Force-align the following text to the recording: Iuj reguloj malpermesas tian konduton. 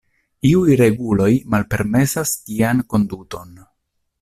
Iuj 0.51 0.77
reguloj 0.79 1.27
malpermesas 1.55 2.33
tian 2.47 2.83
konduton. 2.95 3.55